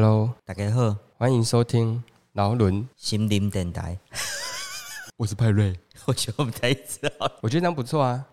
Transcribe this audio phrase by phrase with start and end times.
[0.00, 2.00] Hello，大家好，欢迎收听
[2.34, 3.98] 劳伦心灵电台。
[5.18, 8.24] 我是派瑞，我觉得我们太知道，我觉得这样不错啊。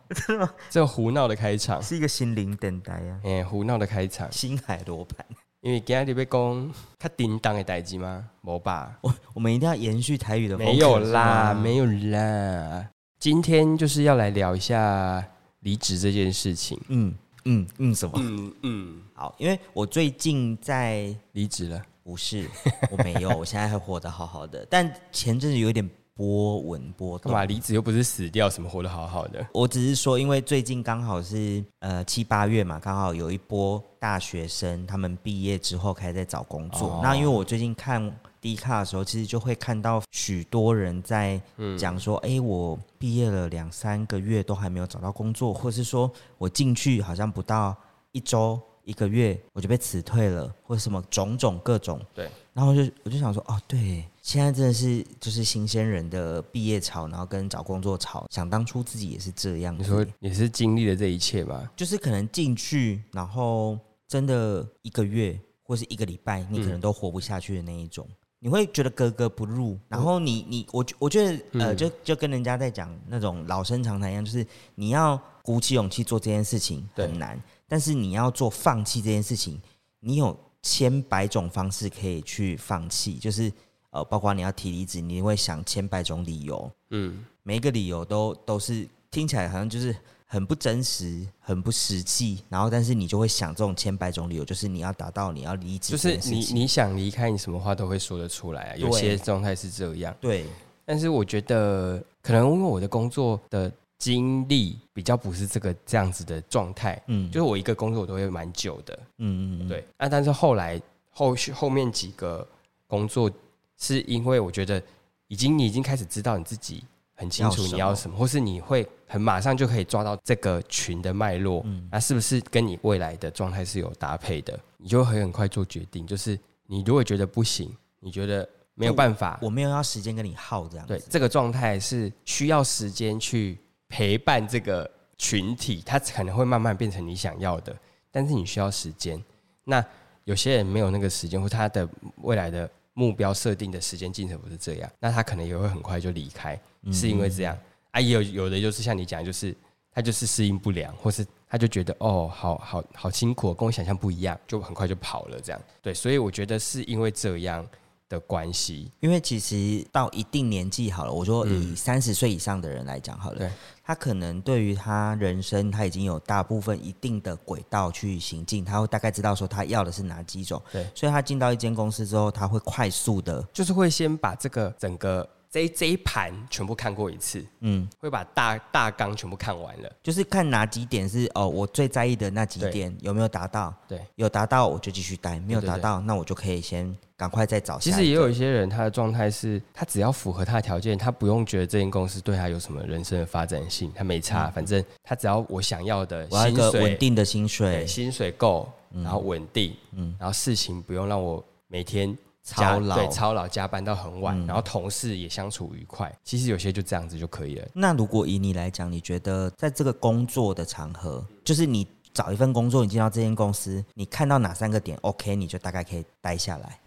[0.70, 3.20] 这个胡闹的开场是一个心灵电台啊。
[3.24, 5.26] 哎，胡闹的开场，星海罗盘。
[5.62, 8.24] 因为今天你要讲较叮当的代志吗？
[8.42, 8.96] 没吧？
[9.02, 10.72] 我我们一定要延续台语的风格。
[10.72, 12.88] 没有啦，没有啦。
[13.18, 15.26] 今天就是要来聊一下
[15.62, 16.80] 离职这件事情。
[16.90, 18.14] 嗯嗯嗯，什么？
[18.22, 19.02] 嗯嗯。
[19.14, 21.82] 好，因为我最近在离职了。
[22.04, 22.48] 不是，
[22.92, 24.64] 我没有， 我现在还活得好好的。
[24.70, 27.32] 但前阵子有点波纹波动。
[27.32, 27.46] 干嘛？
[27.46, 29.44] 离职又不是死掉，什么活得好好的？
[29.52, 36.90] 我只是说，因为最近刚好是呃七八月嘛，刚好有一波大学生他们毕业之后开始在找工作。
[36.90, 41.42] 哦、那因为我最近看 D 卡的时候，其实就会看到许多人在
[41.80, 47.76] 讲说：“哎、嗯，我毕业了两三个月都还没有找到工作，或是说我进去好像不到
[48.12, 61.68] 一周。”一个月我就被辞退了，或者什么种种各种，对，然后就我就想说，哦，对，现在真的是就是新鲜人的毕业潮，然后跟找工作潮，想当初自己也是这样，你说也是经历了这一切吧？
[61.76, 63.76] 就是可能进去，然后
[64.08, 68.16] 真的一个月或是一个礼拜，你可能都活不下去的那一种，嗯、
[68.46, 77.42] 你会觉得格格不入，然后你你我我觉得呃，就就跟人家在讲那种老生常谈一样，就是你要鼓起勇气做这件事情很难。
[77.68, 79.60] 但是你要做放弃这件事情，
[80.00, 83.52] 你有千百种方式可以去放弃，就是
[83.90, 89.92] 呃，包括你要提离职，你会想千百种理由，嗯，每一个理由都都是听起来好像就是
[90.36, 98.76] 很不真实、很不实际，然后但是你就会想这种千百种理由，就是你要达到你要离职，就是你你想离开，你什么话都会说得出来啊。
[98.76, 100.46] 有些状态是这样，对。
[100.84, 103.72] 但是我觉得可能因为我的工作的。
[103.98, 109.86] 经历比较不是这个这样子的状态，嗯，就是我一个工作我都会蛮久的，嗯嗯，对。
[109.98, 112.46] 那但是后来后续后面几个
[112.88, 113.32] 工作，
[113.80, 114.84] 是因为我觉得
[115.30, 116.84] 已经你已经开始知道你自己
[117.16, 124.60] 很清楚你要什么，或是你会很马上就可以抓到这个群的脉络，嗯，那是不是跟你未来的状态是有搭配的？
[124.78, 126.06] 你就会很快做决定。
[126.06, 133.58] 就是你如果觉得不行，你觉得没有办法，我没有要时间跟你耗这样，对，这个状态是需要时间去。
[133.88, 137.74] 陪伴这个群体，他可能会慢慢变成你想要的，
[138.12, 139.24] 但是你需要时间。
[139.64, 139.82] 那
[140.24, 141.88] 有些人没有那个时间，或他的
[142.18, 146.60] 未来的目标设定的时间进程不是这样，那他可能也会很快就离开，
[146.92, 147.58] 是因为这样
[147.92, 148.00] 啊？
[148.00, 149.56] 也有有的就是像你讲，就是
[149.94, 155.40] 他就是适应不良，或是他就觉得哦，好好好辛苦，跟我想象不一样，就很快就跑了。
[155.40, 157.66] 这样对，所以我觉得是因为这样。
[158.08, 163.52] 的关系，因为其实到一定年纪好了，我说以三十岁以上的人来讲好了，嗯、
[163.84, 175.28] 他可能对于他人生他已经有大部分一定的轨道去行进，他会大概知道说他要的是哪几种，对，所以他进到一间公司之后，他会快速的，就是会先把这个整个。
[175.56, 183.74] 这这一盘全部看过一次，嗯，会把大大纲全部看完了，就是看哪几点是哦，我最在意的那几点有没有达到？
[183.88, 187.80] 对，有达到我就继续待，没有达到，那我就可以先赶快再找。
[187.80, 202.14] 其实也有一些人，他的状态是，他只要符合他的条件，他不用觉得这间公司对他有什么人生的发展性，他没差，反正他只要我想要的薪水，稳定的薪水，薪水够，然后稳定，嗯，然后事情不用让我每天。
[202.48, 206.16] 操劳对，操劳加班到很晚，嗯，然后同事也相处愉快。
[206.24, 207.68] 其实有些就这样子就可以了。
[207.74, 216.80] 那如果以你来讲，你觉得在这个工作的场合，就是你找一份工作，你进到这间公司，你看到哪三个点 OK，你就大概可以待下来。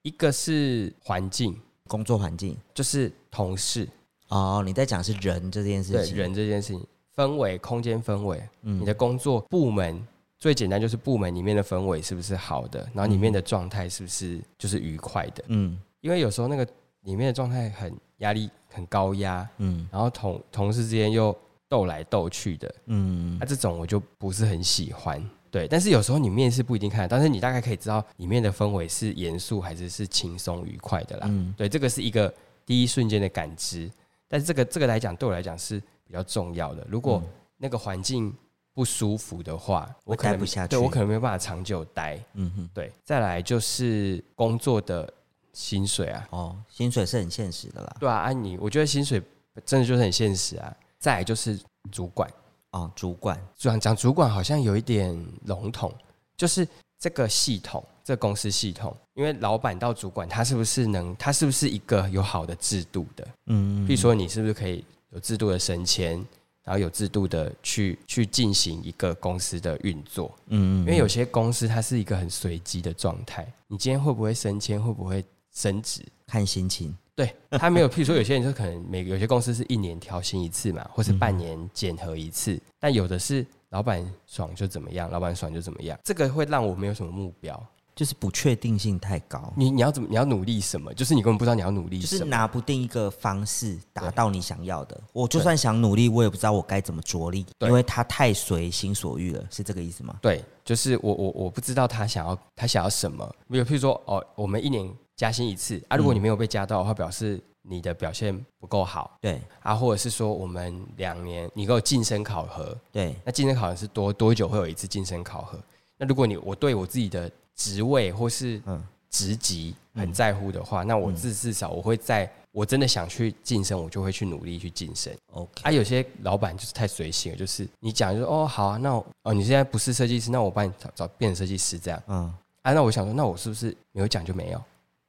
[0.00, 1.54] 一个是环境，
[1.86, 3.86] 工作环境，就是同事。
[4.28, 10.02] 哦，你在讲是人这件事情，对，人这件事情，氛围、空间氛围，嗯，你的工作部门。
[10.38, 15.42] 最简单就是部门里面的氛围是不是好的，然后里面的状态是不是就是愉快的？
[15.48, 16.64] 嗯，因为有时候那个
[17.02, 21.36] 里面的状态很压力很高压，嗯，然后同同事之间又
[21.68, 25.20] 斗来斗去的，嗯，那、啊、这种我就不是很喜欢。
[25.50, 31.26] 对，但是有时候你面试不一定看，但是你大概可以知道里面的氛围是严肃还是是轻松愉快的啦。
[31.28, 32.32] 嗯，对，这个是一个
[32.64, 33.90] 第一瞬间的感知，
[34.28, 36.86] 但是这个这个来讲对我来讲是比较重要的。
[36.88, 37.20] 如果
[37.56, 38.32] 那个环境。
[38.78, 40.68] 不舒服的话，我可能待不下去。
[40.68, 42.16] 对，我可能没有办法长久待。
[42.34, 42.92] 嗯哼，对。
[43.04, 45.12] 再来就是工作的
[45.52, 47.96] 薪水啊，哦，薪水是很现实的啦。
[47.98, 49.20] 对啊，安妮，我觉得薪水
[49.66, 50.72] 真的就是很现实啊。
[51.00, 51.58] 再来就是
[51.90, 52.30] 主管，
[52.70, 55.12] 哦，主管，讲讲主管好像有一点
[55.46, 55.92] 笼统，
[56.36, 56.64] 就是
[57.00, 63.26] 这个系统，这个公司系统，因为老板到主管，他是不是能，他是不是一个有好的制度的？
[63.46, 66.24] 嗯，比如说你是不是可以有制度的升迁？
[66.68, 70.30] 然后有制度的去去进行一个公司的运作。
[70.48, 76.94] 嗯，嗯，因为有些公司它是一个很随机的状态，你今天会不会升迁，会不会升职，看心情。
[77.16, 87.66] 对，他没有，譬如说有些人就可能每个有些公司是一年调薪一次嘛，或是半年检核一次，嗯、但有的是老板爽就怎么样，老板爽就怎么样，这个会让我没有什么目标。
[87.98, 90.94] 就是不确定性太高，你你要怎么你要努力什么？
[90.94, 95.00] 就是你根本不知道你要努力什么，就是拿不定一个方式达到你想要的。
[95.12, 100.16] 我就算想努力，我也不知道我该怎么着力，因为他太随心所欲了，是这个意思吗？
[100.22, 103.28] 对，就是我我我不知道他想要他想要什么。
[103.50, 109.18] 比如譬如说哦，我们一年加薪一次啊，如果你没有被加到的话，表示你的表现不够好。
[109.20, 115.58] 对啊，或者是说我们两年你给我晋升考核，对，那晋升考核是多多久会有一次晋升考核？
[115.96, 117.28] 那如果你我对我自己的
[117.58, 118.62] 职位或是
[119.10, 125.12] 职级很在乎的话，嗯、那我至至少我会在我真的想去晋升，我就会去努力去晋升。
[125.32, 132.00] OK，啊，有些老板就是太随性了，就是你讲就说哦好啊，那哦你现在不是设计师，那我帮你找找变成设计师这样。
[132.06, 132.32] 嗯，
[132.62, 134.62] 啊，那我想说，那我是不是没有讲就没有？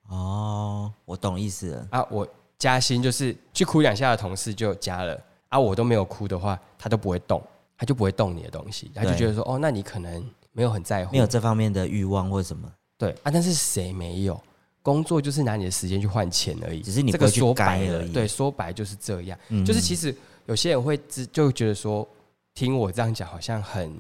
[0.10, 1.88] 哦，我懂意思了。
[1.92, 7.42] 啊，我加薪就是去哭两下的同事就加了，啊，我都没有哭的话，他都不会动，
[7.78, 10.26] 他就不会动你的东西，他就觉得说哦，那你可能。
[10.52, 14.42] 没有很在乎，没有这方面的欲望或什么，对啊，但是谁没有？
[14.82, 18.14] 工作就是拿你的时间去换钱而已，只是你不会去改而已。
[18.14, 19.38] 对，说白就是这样。
[19.50, 20.16] 嗯、就是其实
[20.46, 22.08] 有些人会知，就觉得说，
[22.54, 23.94] 听我这样讲好像很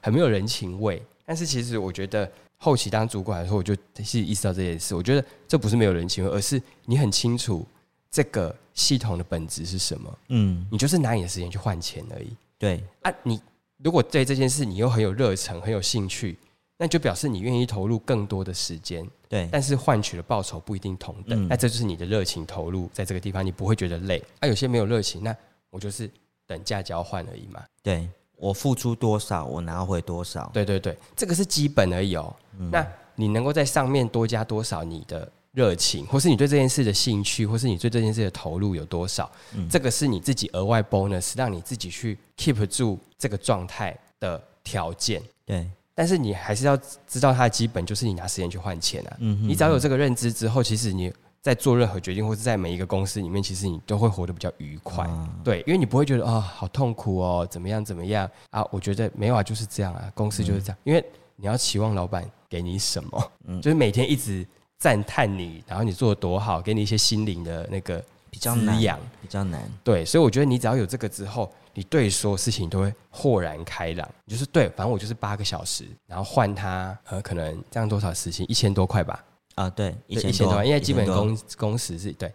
[0.00, 1.02] 很没有人情味。
[1.26, 4.94] 但是其实我觉得后期当主管的时候，我就是意识到这件事。
[4.94, 7.66] 我觉得这不是没有人情味，而是你很清楚
[8.08, 10.18] 这个系统的本质是什么。
[10.28, 12.34] 嗯，你就是拿你的时间去换钱而已。
[12.56, 13.38] 对啊，你。
[13.82, 16.38] 如果对这件事你又很有热忱、很有兴趣，
[16.76, 19.06] 那就表示你愿意投入更多的时间。
[19.28, 21.46] 对，但是换取的报酬不一定同等。
[21.46, 24.22] 嗯、那这就是你的热情投入在这个地方，你不会觉得累。
[24.40, 25.34] 那、啊、有些没有热情，那
[25.70, 26.10] 我就是
[26.46, 27.62] 等价交换而已嘛。
[27.82, 30.50] 对，我付出多少，我拿回多少。
[30.52, 32.34] 对对对，这个是基本而已哦。
[32.58, 39.28] 嗯、那你能够在上面多加多少你的热情，或是你对这件事的兴趣，或是你对这件事的投入有多少？
[39.54, 45.20] 嗯、这个是你自己额外 bonus，让你自己去 keep 住这个状态的条件。
[45.44, 49.16] 对，但是你还是要知道它的基本，就是你拿时间去换钱啊。
[49.18, 51.12] 嗯哼嗯，你只要有这个认知之后，其实你
[51.42, 55.04] 在做任何决定，或是在每一个公司里面，其实你都会活得比较愉快。
[55.04, 58.64] 啊、对，因为你不会觉得啊、哦，好痛苦哦，怎么样怎么样啊？
[58.70, 60.78] 我觉得没有啊，就是这样啊，公司就是这样。
[60.84, 61.04] 嗯、因为
[61.34, 64.46] 你要期望老板给你什么，嗯、就是每天一直。
[64.80, 69.62] 赞叹你，然后你做的多好，给你一些心灵的那个比较滋养，比较难。
[69.84, 74.08] 对，所以我觉得你只要有这个之后，你对所有事情都会豁然开朗。
[74.26, 78.46] 就是对，反正我就是八个小时，然后换他呃，可能这样多少时薪？
[78.48, 79.22] 一千多块吧。
[79.54, 82.32] 啊，对，一千多块，因为基本工工时是对。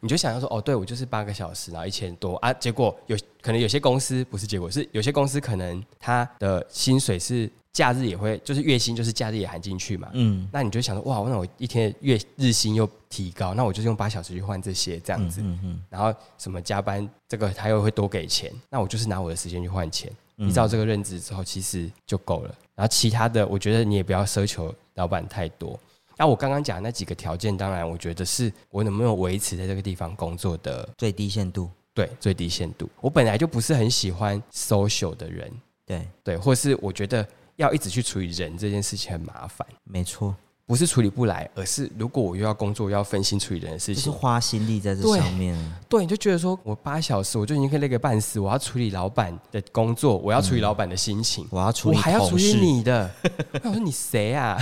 [0.00, 2.50] 你就想要说，哦，对我就是八个小时，然后一千多啊。
[2.54, 7.50] 结果有可能有些公司不是结果，是有些公司可能他的薪水是。
[7.72, 10.10] 假日也会，就是月薪，就是假日也含进去嘛。
[10.12, 15.40] 嗯，那你就想说，哇，那我一天月日薪又提高，那我就是用八小时去换这些这样子。
[15.40, 20.12] 嗯，嗯，嗯，然后什么加班，这个他又会多给钱，那我就是拿我的时间去换钱。
[20.36, 22.54] 依照这个认知之后，其实就够了。
[22.74, 25.78] 然后其他的，我觉得你也不要奢求老板太多。
[26.18, 31.70] 那我刚刚讲的那几个条件，当然我觉得是我能不能维持在这个地方工作的最低限度。
[31.94, 32.88] 对，最低限度。
[33.00, 35.50] 我本来就不是很喜欢 social 的人。
[35.86, 37.26] 对对，或是我觉得。
[37.56, 40.34] 要一直去处理人这件事情很麻烦，没错，
[40.66, 45.54] 不是处理不来，而是如果我又要工作，要分心处理人的事情，就是花心力在这上面。
[45.88, 53.10] 对，对，你就觉得说我八小时我就已经可以累个半死，我要处理老板的工作，我要处理老板的心情，嗯、我要处理，我还要处理你的。
[53.62, 54.58] 那我说你谁啊？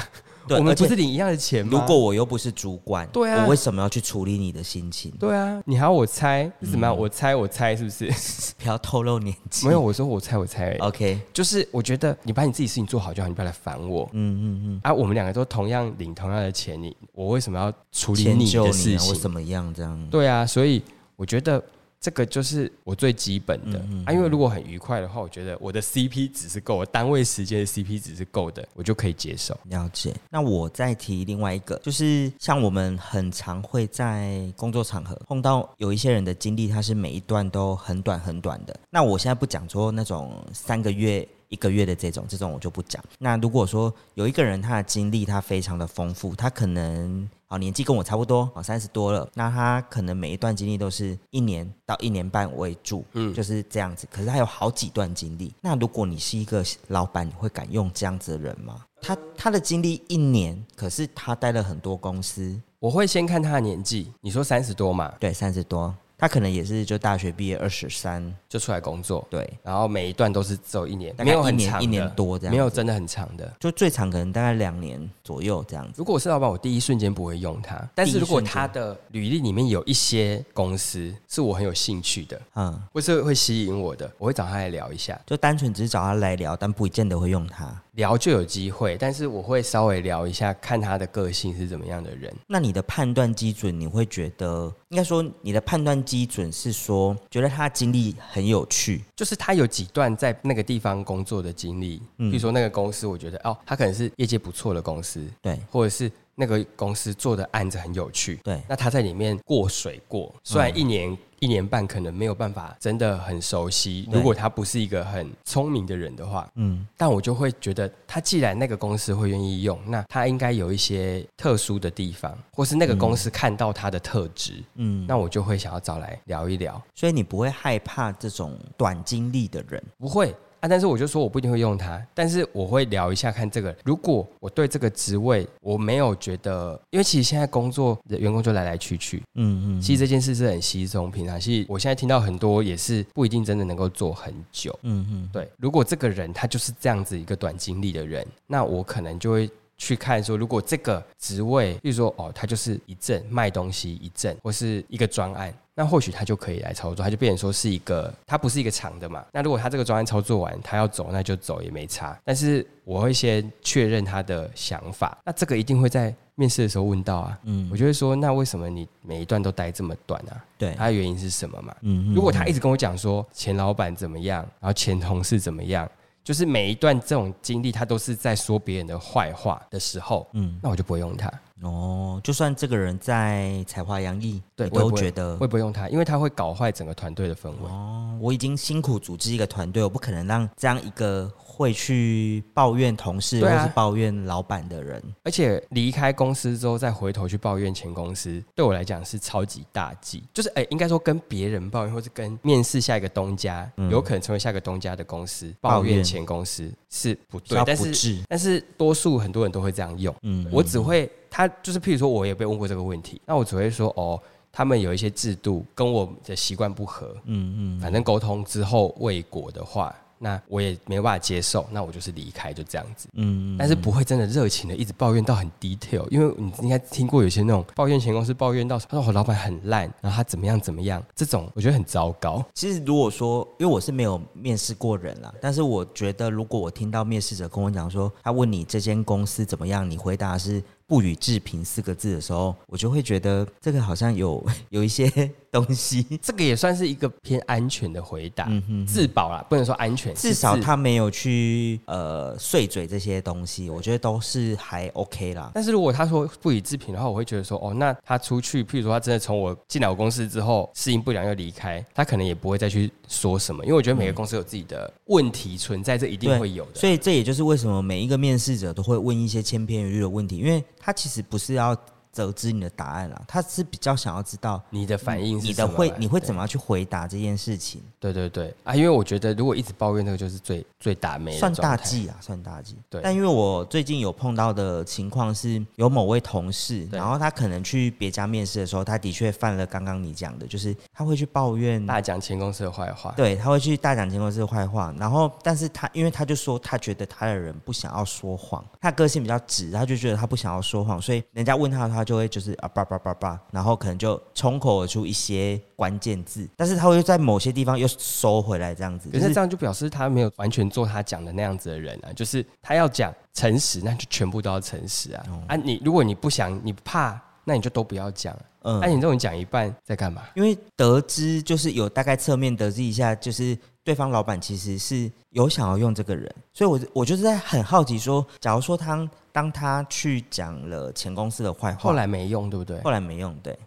[0.49, 1.71] 对我们不是领一样的钱吗？
[1.73, 5.11] 如果我又不是主管，对啊，我为什么要去处理你的心情？
[5.19, 8.11] 对啊，你还要我猜是怎么我猜我猜是不是？
[8.59, 9.67] 不要透露年纪。
[9.67, 10.77] 没有，我说我猜我猜。
[10.81, 14.09] OK，就是我觉得你把你自己事情做好就好，你不要来烦我。
[14.13, 14.81] 嗯嗯嗯。
[14.83, 19.09] 啊，我们两个都同样领同样的钱，你我为什么要处理你的事情？
[19.09, 20.09] 我怎么样这样？
[20.11, 20.83] 对啊，所以
[21.17, 21.63] 我觉得。
[22.01, 29.55] 这个就是我最基本的嗯嗯嗯啊，因为如果很愉快的话，我觉得我的 CP 值是够，单位时间的 CP 值是够的，我就可以接受。
[29.65, 30.15] 了解。
[30.31, 38.75] 那我再提另外一个，就是像我们很常会在工作场合碰到有一些人的经历，他是每一段都很短很短的。
[38.89, 41.29] 那我现在不讲说那种三个月。
[41.51, 43.05] 一个月的这种，这种我就不讲。
[43.19, 54.09] 那如果说有一个人他的经历他非常的丰富，他可能啊年纪跟我差不多啊三十多了，那他可能每一段经历都是一年到一年半为主，嗯，就是这样子。
[54.11, 55.53] 可是他有好几段经历。
[55.61, 58.85] 那如果你是一个老板，你会敢用这样子的人吗？
[59.03, 64.13] 他他的经历一年，可是他待了很多公司，我会先看他的年纪。
[64.21, 65.13] 你说三十多嘛？
[65.19, 65.95] 对，三十多。
[66.21, 68.21] 他可能也是就大学毕业二十三。
[68.49, 75.95] 就出来工作，对，然后每一段都是只有一年，没有很长，一年多这样，没有真的很长的，就最长可能大概两年左右这样子。
[75.97, 87.81] 如果我是老板，我第一瞬间不会用他，但是如果他的履历里面有一些公司是我很有兴趣的，嗯，或是会吸引我的，我会找他来聊一下，就单纯只是找他来聊，但不见得会用他。
[88.01, 92.35] 聊就有机会，但是我会稍微聊一下，看他的个性是怎么样的人。
[92.47, 111.13] 那你的判断基准，你会觉得应该说你的判断基准是说，觉得他的经历很有趣，就是他有几段在那个地方工作的经历，嗯，比如说那个公司，我觉得哦，他可能是业界不错的公司，对，或者是那个公司做的案子很有趣，对，那他在里面过水过，虽然一年。
[111.13, 114.07] 嗯一年半可能没有办法真的很熟悉。
[114.13, 126.79] 如果他不是一个很聪明的人的话，嗯，但我就会觉得他既然那个公司会愿意用，那他应该有一些特殊的地方，或是那个公司看到他的特质，嗯，那我就会想要找来聊一聊。
[126.95, 129.83] 所以你不会害怕这种短经历的人？
[129.97, 130.37] 不会。
[130.61, 130.69] 啊！
[130.69, 133.75] 但是我就说我不一定会用它，但是我会聊一下看这个。
[133.85, 141.41] 如果我对这个职位我没有觉得，因为其实现在工作的员工就来来去去，嗯嗯，其实这件事是很稀松平常。
[141.41, 145.51] 其实我现在听到很多也是不一定真的能够做很久，嗯嗯，对。
[145.57, 155.55] 如果这个人他就是这样子一个短经历的人，那我可能就会去看说，如果这个职位，比如说哦，他就是一阵卖东西一阵，或是一个专案。
[155.81, 159.25] 那或许他就可以来操作，他就变成说是一个，他不是一个长的嘛。
[159.33, 162.21] 那如果他这个专案操作完，他要走，那就走也没差。
[162.23, 167.39] 但是我会先确认他的想法，那这个一定会在面试的时候问到啊。
[167.45, 170.45] 嗯，我就会说，那为什么你每一段都待这么短啊？
[170.59, 171.75] 对，他的原因是什么嘛？
[171.81, 175.91] 嗯，如果他一直跟我讲说前老板怎么样，然后前同事怎么样，
[176.23, 181.31] 就是每一段这种经历他都是在说别人的坏话的时候，嗯，那我就不会用他。
[181.63, 187.69] 哦，就算这个人在才华洋溢，对，我都觉得会不会用他，因为他会搞坏整个团队的氛围。
[187.69, 200.25] 哦，我已经辛苦组织一个团队，我不可能让这样一个会去抱怨同事或是抱怨老板的人，而且离开公司之后再回头去抱怨前公司，对我来讲是超级大忌。
[200.33, 210.15] 就是哎，应该说跟别人抱怨，或是跟面试下一个东家，有可能成为下一个东家的公司抱怨前公司是不对，但是但是多数很多人都会这样用。
[210.23, 211.11] 嗯，我只会。
[211.33, 219.95] 他就是，譬如说，我也被问过这个问题，那我只会说，哦，他们有一些制度跟我的习惯不合，嗯嗯，反正沟通之后未果的话。
[220.23, 223.09] 那我也没有办法接受，那我就是离开，就这样子。
[223.15, 232.45] 嗯，但是不会真的热情的一直抱怨到很 detail，因为你应该听过有些那种抱怨前公司抱怨到他说我老板很烂，然后他怎么样怎么样，这种我觉得很糟糕。
[232.55, 245.11] 其实如果说，因为我是没有面试过人啦，但是我觉得如果我听到面试者跟我讲说他问你这间公司怎么样，你回答是不予置评四个字的时候，我就会觉得这个好像有 有一些。
[245.51, 255.51] 东西， 这个也算是一个偏安全的回答，嗯、哼自保啦，不能说安全，至少他没有去呃碎嘴这些东西，我觉得都是还 OK 啦。
[255.55, 266.75] 但是如果他说不予置评的话，我会觉得说，哦，那他出去，譬如说他真的从我进来我公司之后适应不良又离开，他可能也不会再去说什么，因为我觉得每个公司有自己的问题存在，这一定会有的。
[266.75, 271.77] 所以这也就是为什么每一个面试者都会问一些千篇一律的问题，因为他其实不是要。
[272.15, 277.83] 得知你的答案了，他是比较想要知道你的反应，你的会你会怎么样去回答这件事情？
[277.99, 278.55] 对对对。
[278.65, 282.77] 啊，因为我觉得如果一直抱怨那个就是最最大霉，算大忌啊，算大忌。
[282.89, 302.71] 对，但因为我最近有碰到的情况是，有某位同事，然后他可能去别家面试的时候，他的确犯了刚刚你讲的，就是他会去抱怨大讲前公司的坏话，对，他会去大讲前公司的坏话，然后但是他因为他就说他觉得他的人不想要说谎，他个性比较直，他就觉得他不想要说谎，所以人家问他的话就会就是啊。
[302.73, 309.11] 叭叭叭叭，然后可能就冲口而出一些关键字，但是他会在某些地方又收回来，这样子。
[309.11, 315.25] 可是这样就表示他没有完全做他讲的那样子的人啊，就是他要讲诚实，那就全部都要诚实啊。
[315.29, 318.35] 嗯、啊，你如果你不想，你怕，那你就都不要讲。
[318.63, 320.23] 嗯，那、啊、你这种讲一半在干嘛？
[320.35, 329.11] 因为得知就是有大概侧面得知一下，就是对方老板其实是有想要用这个人，所以我我就是在很好奇说，假如说他。
[329.33, 332.81] 当他去讲了前公司的坏话，后来没用，对不对？
[332.83, 333.59] 后来没用，对。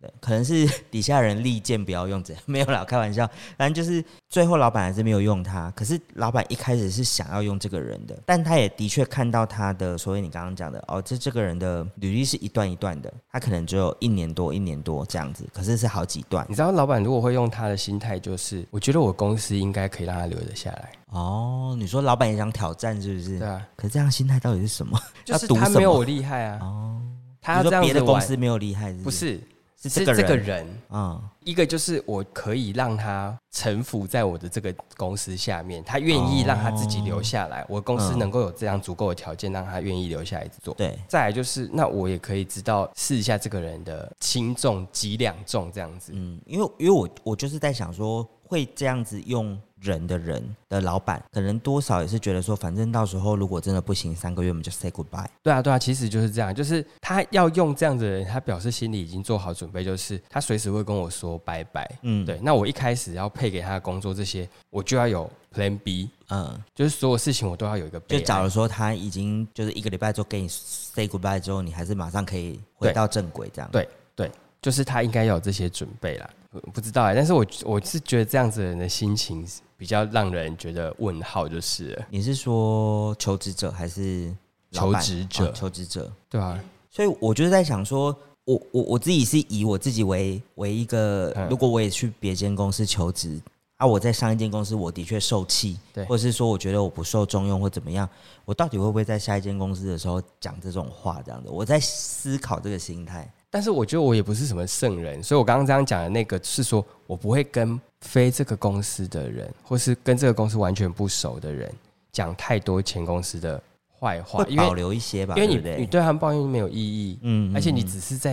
[0.00, 3.28] 对，可能是 底下人力荐不要用这样，没有啦，开玩笑。
[3.56, 5.70] 反正就是最后老板还是没有用他。
[5.72, 16.46] 可是老板一开始是想要用这个人的，但他也的确看到他的，所以你刚刚讲的哦，这这个人的履历是一段一段的，他可能只有一年多一年多这样子，可是是好几段。
[16.48, 20.92] 你知道老板如果会用他的心态，就是我觉得我公司应该可以让他留得下来。
[21.10, 23.38] 哦，你说老板也想挑战是不是？
[23.40, 23.66] 对啊。
[23.74, 24.96] 可是这样心态到底是什么？
[25.24, 26.58] 就是 他没有我厉害啊。
[26.62, 27.02] 哦，
[27.40, 29.04] 他要这样别的公司没有厉害是不是？
[29.04, 29.57] 不是。
[29.80, 40.74] 是这个人，这个人嗯，一个就是我可以让他臣服在我的这个公司下面，他愿意让他自己留下来，哦、我公司能够有这样足够的条件让他愿意留下来做。
[40.74, 46.12] 对，再来就是那我也可以知道试一下这个人的轻重几两重这样子。
[46.14, 49.56] 嗯，因为因为我我就是在想说会这样子用。
[49.80, 55.26] 人的人的老板，可能多少也是觉得说，反正到时候如果真的不行，三个月我们就 say goodbye。
[55.42, 61.88] 对啊，对啊，其实就是这样，就是他要用这样子的人，他表示心里已经做好准备，就是他随时会跟我说拜拜。
[62.02, 62.38] 嗯，对。
[62.42, 66.10] 那我一开始要配给他的工作这些，我就要有 Plan B。
[66.30, 68.00] 嗯，就是所有事情我都要有一个。
[68.00, 73.70] 就假如说他已经就是一个礼拜之后跟你 say goodbye 之后，你还是马上可以回到正轨这样。
[73.70, 74.30] 对对，
[74.60, 76.28] 就是他应该要有这些准备啦。
[76.72, 79.46] 不知道哎，但是我我是觉得这样子的人的心情。
[79.78, 84.34] 比较让人觉得问号就是了，你是说求职者还是
[84.72, 85.46] 求职者？
[85.46, 86.60] 哦、求职者，对啊。
[86.90, 93.40] 所以我就是在想说，我我我自己是以我自己为为一个，如果我也去别间公司求职
[93.76, 98.08] 啊，我在上一间公司我的确受气，对，或者是说我觉得我不受重用或怎么样，
[98.44, 101.22] 我到底会不会在下一间公司的时候讲这种话？
[101.24, 103.32] 这样的，我在思考这个心态。
[103.50, 111.72] 但是我觉得我也不是什么圣人，所以我刚刚这样讲的那个是说我不会跟非这个公司的人，或是跟这个公司完全不熟的人
[112.12, 113.60] 讲太多前公司的
[113.98, 118.32] 坏话，会保留一些吧，因为你你对他们抱怨没有意义，嗯，而且你只是在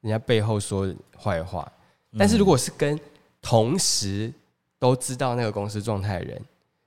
[0.00, 1.70] 人家背后说坏话。
[2.12, 2.98] 嗯、但是如果是跟
[3.40, 4.32] 同时
[4.78, 6.42] 都知道那个公司状态的人，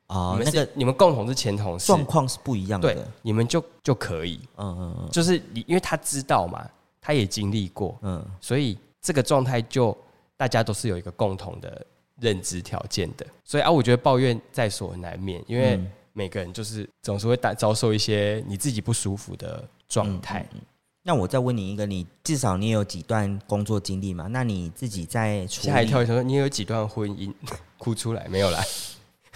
[0.07, 6.67] 啊、嗯，那个你们共同是前同事，状况是不一样的，对，你们就就可以，嗯嗯嗯，就是你因为他知道嘛。
[7.01, 9.97] 他也经历过，嗯，所以这个状态就
[10.35, 11.83] 大家都是有一个共同的
[12.19, 15.79] 认知条件的，所以啊，我觉得抱怨在所难免，因为
[16.13, 20.41] 每个人就是总是会打遭受一些你自己不舒服的状态。
[20.51, 20.61] 嗯嗯。
[21.01, 24.27] 那我再问你一个，你至少你也有几段工作经历嘛？
[24.27, 27.33] 那你自己在吓一跳，说你有几段婚姻
[27.79, 28.61] 哭出来没有啦？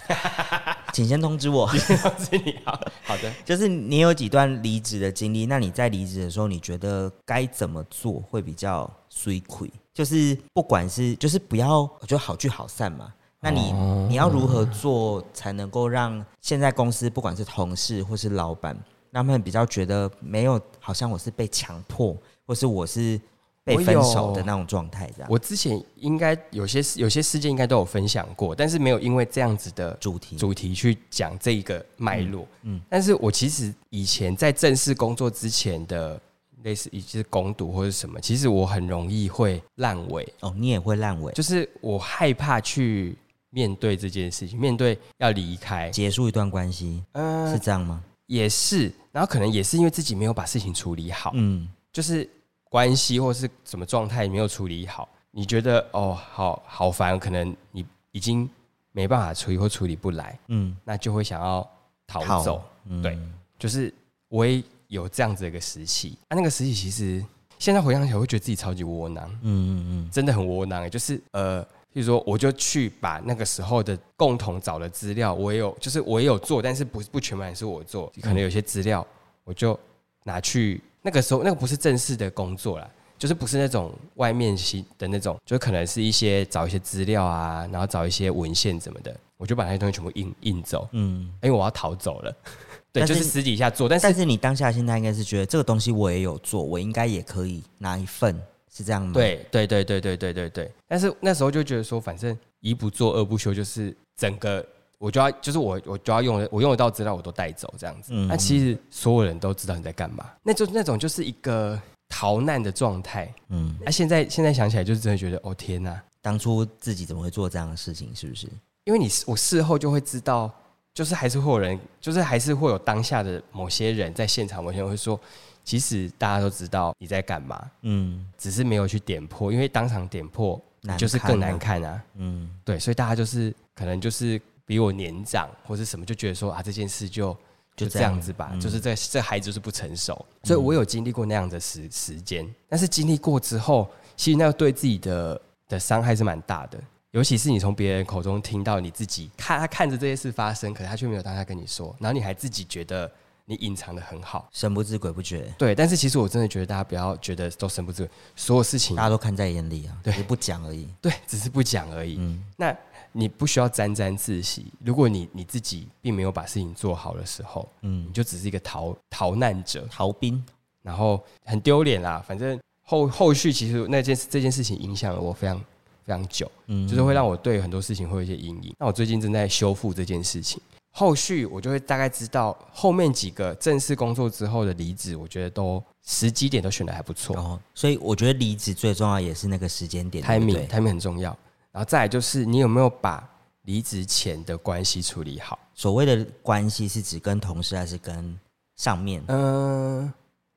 [0.92, 1.66] 请先通知我。
[1.66, 1.78] 通
[2.18, 3.32] 知你好，好的。
[3.44, 9.70] 就是你有几段离职的经历，那你在离职的时候，你觉得该怎么做会比较水亏？
[9.92, 13.12] 就是不管是就是不要，我觉得好聚好散嘛。
[13.40, 13.72] 那你
[14.08, 18.76] 你要如何做才能够让现在公司不管是同事或是老板，
[19.12, 23.20] 他们比较觉得没有好像我是被强迫，或是我是。
[23.64, 25.30] 被分手的那种状态，这样。
[25.30, 32.46] 我之前应该有些有些事件应该都有分享过，但是没有因为这样子的主题主题去讲这一个脉络。
[32.62, 36.20] 嗯，但是我其实以前在正式工作之前的
[36.62, 40.30] 类似，一些工读或者什么，其实我很容易会烂尾。
[40.40, 43.16] 哦，你也会烂尾，就是我害怕去
[43.48, 48.04] 面对这件事情，面对要离开结束一段关系，嗯，是这样吗？
[48.26, 52.28] 也是，然后可能也是因为自己没有把事情处理好，嗯，就是。
[52.74, 58.50] 关系或是什么状态没有处理好，你觉得哦，好好烦，可能你已经
[58.90, 61.64] 没办法处理或处理不来，嗯，那就会想要
[62.04, 63.16] 逃走，嗯、对，
[63.56, 63.94] 就是
[64.28, 66.18] 我也有这样子的一个时期。
[66.26, 67.24] 啊，那个时期其实
[67.60, 79.06] 现在回想起来会觉得自己超级窝囊，嗯嗯嗯，真的很窝囊，就是呃，譬如说我就去把那个时候的共同找的资料，我也有，就是我也有做，但是不不全盘是我做，可能有些资料
[79.44, 79.78] 我就
[80.24, 80.82] 拿去。
[81.04, 84.56] 那个时候，那个不是正式的工作啦，就是不是那种外面
[84.96, 92.34] 的那种，就可能是一些找一些资料啊，然后找一些文献什么的，我就把那些东西全部印印走，嗯，因为我要逃走了，
[92.90, 98.34] 对，就是私底下做，但是但是你当下现在应该是觉得这个东西我也有做，我应该也可以拿一份，
[98.74, 99.12] 是这样吗？
[99.12, 104.64] 对对对对对对对对，但是那时候就觉得说，反正一不做二不休，就是整个。
[105.04, 108.14] 我就要，就是我，我就要用，我用得到资料我都带走这样子。
[108.14, 113.30] 那、嗯、其实所有人都知道你在干嘛，那就那种就是一个逃难的状态。
[113.50, 118.16] 嗯，那、啊、现在现在想起来，就是真的觉得，哦天哪，当初自己怎么会做这样的事情？
[118.16, 118.48] 是不是？
[118.84, 120.50] 因为你我事后就会知道，
[120.94, 125.20] 就是还是会有人，就是还是会有当下的某些人在现场，某些人会说，
[125.64, 130.58] 其实大家都知道你在干嘛，嗯，只是没有去点破，因为当场点破
[130.96, 132.02] 就是更难看啊。
[132.14, 134.40] 嗯，对，所以大家就是可能就是。
[134.66, 137.36] 比我年长或是什么，就觉得说啊，这件事就
[137.76, 146.78] 就这样子吧，嗯、就是这这孩子就是不成熟，嗯、所以我有经历过那样的时时间，但是经历过之后，其实那个对自己的的伤害是蛮大的，
[147.10, 153.10] 尤其是你从别人口中听到你自己看他看着这些事发生，可是他却没有当下跟你说，然后你还自己觉得
[153.46, 155.52] 你隐藏的很好，神不知鬼不觉。
[155.58, 162.16] 对，但是其实我真的觉得大家不要觉得都神不知鬼，所有事情大家都看在眼里啊，对，不讲而已，对，只是不讲而已。
[162.18, 162.76] 嗯，那。
[163.16, 164.66] 你不需要沾沾自喜。
[164.84, 170.44] 如果你你自己并没有把事情做好的时候，嗯，你就只是一个逃逃难者、逃兵，
[170.82, 172.20] 然后很丢脸啦。
[172.26, 175.56] 反正后后续其实那件这件事情影响了我非常
[176.04, 178.74] 非常久，嗯，就是会让我对很多事情会有一些阴影。
[178.80, 180.60] 那我最近正在修复这件事情，
[180.96, 187.36] 后续我就会大概知道后面几个正式工作之后的离职，我觉得都时机点都选的还不错。
[187.36, 191.36] 哦，所以我觉得离职最重要也是那个时间点，timing timing 很重要。
[191.72, 193.28] 然后再来就是你有没有把
[193.62, 195.58] 离职前的关系处理好？
[195.74, 198.38] 所谓的关系是指跟同事还是跟
[198.76, 199.20] 上面？
[199.26, 200.12] 嗯，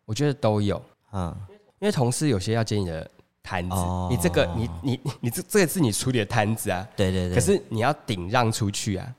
[0.06, 0.80] 我觉得都有，
[1.14, 1.36] 嗯。
[1.80, 3.10] 因为同事有些要接你的
[3.44, 7.36] 摊子，哦、你这个你你你这这个是你处理的摊子啊，对对对。
[7.36, 9.16] 可是你要顶让出去啊，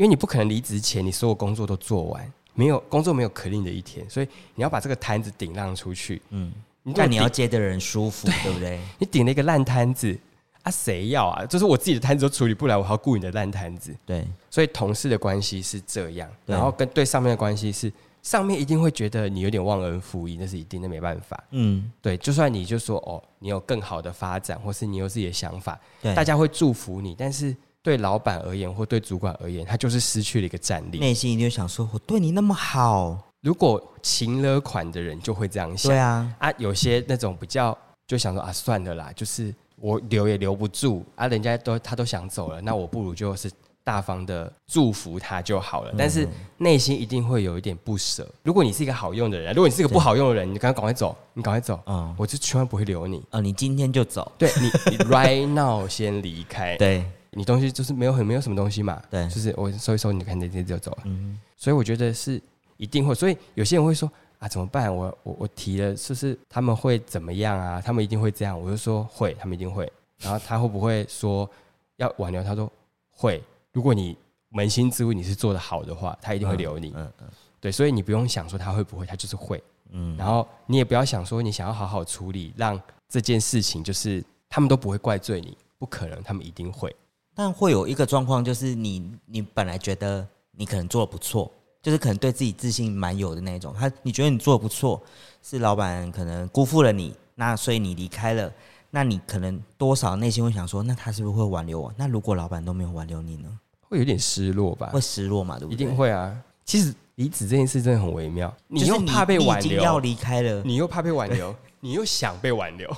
[0.00, 6.22] 因为你不可能离职前你所有工作都做完，没有工作没有可令的一天，所以你要把这个摊子顶让出去。
[6.30, 6.50] 嗯，
[6.94, 8.80] 但你要接的人舒服，对，对不对？
[8.98, 10.18] 你顶了一个烂摊子
[10.62, 11.44] 啊，谁要啊？
[11.44, 13.94] 就是我自己的摊子都处理不来，我还要顾你的烂摊子。
[14.06, 17.92] 对，所以同事的关系是这样，然后跟对上面的关系是。
[18.22, 21.42] 上面一定会觉得你有点忘恩负义，那是一定的，没办法。
[21.52, 27.14] 嗯，对，就算你就说哦，你有更好的发展，或是你有自己的想法，对，大家会祝福你。
[27.18, 30.98] 但是对老板而言，或对主管而言，他就是失去了一个战力。
[30.98, 33.18] 内心一定会想说：我对你那么好。
[33.42, 35.90] 如果情了款的人就会这样想。
[35.90, 43.50] 对啊，啊，有些那种比较就想说啊，算了啦，就是我留也留不住啊，人家都他都想走了，那我不如就是。
[43.82, 48.28] 大方的祝福他就好了，但是内心一定会有一点不舍。
[48.42, 53.24] 如果你是一个好用的人，如果你是一个不好用的人，你赶快赶快走，你赶快走，嗯，我就千万不会留你。
[53.30, 60.98] 啊，你今天就走，对你，你 right now 先离开，对，你东西就是没有很没有什么东西嘛，对，就是我收一收，你看那天就走了。
[61.04, 62.40] 嗯，所以我觉得是
[62.76, 63.14] 一定会。
[63.14, 64.94] 所以有些人会说啊，怎么办？
[64.94, 67.80] 我我我提了，是不是他们会怎么样啊？
[67.80, 68.60] 他们一定会这样。
[68.60, 69.90] 我就说会，他们一定会。
[70.18, 71.48] 然后他会不会说
[71.96, 72.42] 要挽留？
[72.42, 72.70] 他说
[73.10, 73.42] 会。
[73.72, 74.16] 如果你
[74.52, 76.88] 扪心自问你是做的好的话，他一定会留你。
[76.96, 77.28] 嗯嗯，嗯
[77.60, 79.62] 对，所以你不用想说他会不会，他就是会。
[79.90, 86.94] 嗯，然后你也不要想说你想要好好处理，让这件事情就是他们都不会怪罪你，不可能，他们一定会。
[87.42, 91.50] 但会有一个状况，就是你你本来觉得你可能做的不错，
[91.82, 93.72] 就是可能对自己自信蛮有的那种。
[93.72, 95.00] 他你觉得你做的不错，
[95.42, 98.52] 是老板可能辜负了你，那所以你离开了，
[98.90, 101.90] 那你可能多少内心会想说，那他是不是会挽留我？
[101.96, 103.48] 那如果老板都没有挽留你呢？
[103.88, 104.90] 会有点失落吧？
[104.92, 105.58] 会失落嘛？
[105.58, 105.74] 对不对？
[105.74, 106.36] 一定会啊！
[106.66, 112.94] 其实离职这件事真的很微妙，你又怕被挽留，要离开了，你又怕被挽留， 你又想被挽留，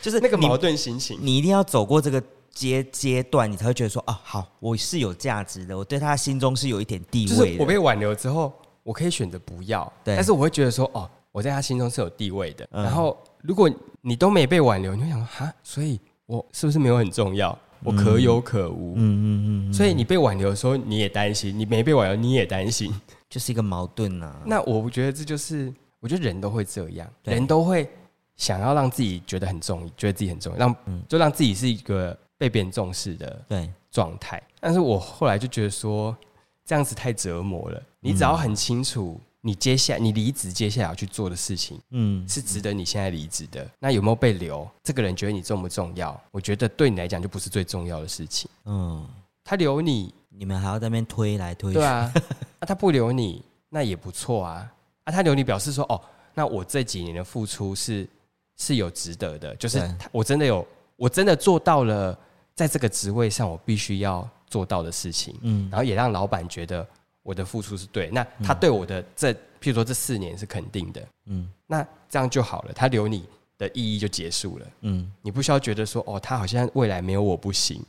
[0.00, 1.16] 就是 那个矛盾心情。
[1.22, 2.20] 你一定要走过这个
[2.52, 7.36] 阶阶段，你才会觉得说啊，好，我是有价值的，我对他心中是有一点地位的。
[7.36, 12.68] 就是我被挽留之后，我可以选择不要，对，但是我会觉得说，哦，我在他心中是有地位的。
[12.70, 17.56] 然后如果你都没被挽留，你会想说，哈，所以我是不是没有很重要？
[17.84, 22.94] 我可有可无，嗯嗯嗯，所以你被挽留的时候你也担心，你没被挽留你也担心，
[23.28, 24.40] 就是一个矛盾呐。
[24.46, 27.90] 那我觉得这就是，我觉得人都会这样，人都会
[28.36, 30.76] 想要让自己觉得很重，觉得自己很重要，让
[31.08, 34.42] 就让自己是一个被别人重视的对状态。
[34.58, 36.16] 但是我后来就觉得说，
[36.64, 37.80] 这样子太折磨了。
[38.00, 39.20] 你只要很清楚。
[39.44, 43.68] 你接下来你离职接下来要去做的事情，嗯，是值得你现在离职的。
[43.80, 44.68] 那有没有被留？
[44.84, 46.20] 这个人觉得你重不重要？
[46.30, 48.48] 我觉得对你来讲就不是最重要的事情。
[48.66, 49.04] 嗯，
[49.42, 51.78] 他留你，你们还要在那边推来推去。
[51.80, 52.12] 对啊，
[52.60, 54.72] 那他不留你，那也不错啊。
[55.02, 56.00] 啊，他留你表示说，哦，
[56.34, 58.08] 那我这几年的付出是
[58.56, 62.16] 是有值得的，就是我真的有，我真的做到了
[62.54, 65.34] 在这个职位上我必须要做到的事情。
[65.42, 66.86] 嗯，然后也让老板觉得。
[67.24, 73.24] 我的付出是对，那他对我的这，譬如说这四年是肯定的，嗯，那这样就好了，他留你
[73.56, 77.80] 的意义就结束了，嗯，你不需要觉得说，哦，他好像未来没有我不行，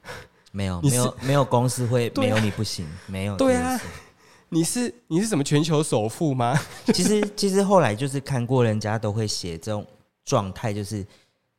[0.52, 3.80] 没有，没有，没有公司会 没有你不行，没有，对啊，
[4.50, 6.54] 你是你是什么全球首富吗？
[6.92, 9.86] 其实其实后来就是看过人家都会写这种
[10.26, 11.02] 状态，就是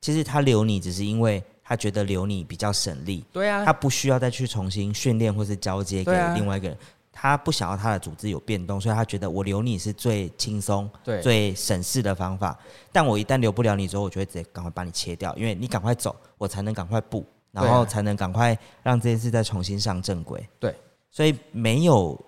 [0.02, 1.44] 其实他留你只是因为
[1.74, 6.78] 他觉得留你比较省力，对啊，他不需要再去重新训练或是交接给另外一个人。
[7.12, 12.56] 他不想要他的组织有变动，所以他觉得我留你是最轻松、对最省事的方法。
[12.92, 20.48] 但我一旦留不了你之后，我就会直接赶快把你切掉，因为你赶快走，我才能赶快补，然后才能赶快让这件事再重新上正轨。
[20.60, 20.76] 对，
[21.10, 22.20] 所以没有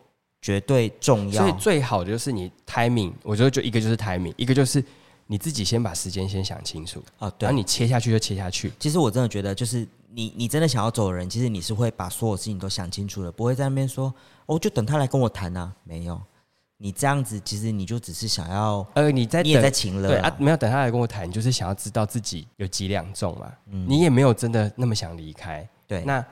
[0.42, 1.44] 绝对重要。
[1.46, 4.84] 所以最好的就是你 timing，我觉得就一个就是 timing，一个就是
[5.28, 8.72] 你自己先把时间先想清楚啊，对，然后你切下去就切下去。
[8.80, 14.14] 其实我真的觉得，就是你你真的想要走的人，其实你是会把所有事情都想清楚的，不会在那边说。
[14.48, 16.22] 哦，就等他来跟我谈啊，没有，
[16.78, 26.24] 你这样子其实你就只是想要，呃，你在你也在情了，对啊，没有等他来跟我谈，就是想要知道自己有几两重嘛，嗯，你也没有真的那么想离开，对，那